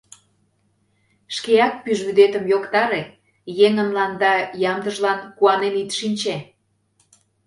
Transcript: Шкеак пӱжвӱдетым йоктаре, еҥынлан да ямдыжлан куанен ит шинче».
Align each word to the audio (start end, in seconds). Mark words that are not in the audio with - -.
Шкеак 1.35 1.73
пӱжвӱдетым 1.83 2.43
йоктаре, 2.51 3.03
еҥынлан 3.65 4.11
да 4.21 4.31
ямдыжлан 4.71 5.19
куанен 5.37 5.73
ит 5.81 5.91
шинче». 5.99 6.35